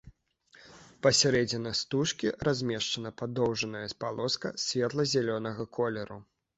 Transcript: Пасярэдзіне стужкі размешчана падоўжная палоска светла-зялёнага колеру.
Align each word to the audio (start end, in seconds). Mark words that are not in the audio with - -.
Пасярэдзіне 1.07 1.73
стужкі 1.81 2.33
размешчана 2.51 3.09
падоўжная 3.23 3.85
палоска 4.03 4.55
светла-зялёнага 4.69 5.73
колеру. 5.81 6.25